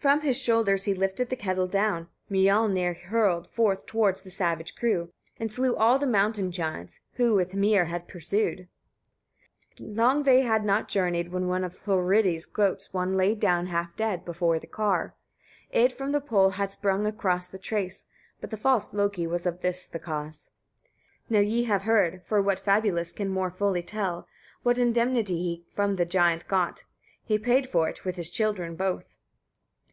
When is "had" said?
7.86-8.02, 10.42-10.64, 16.50-16.70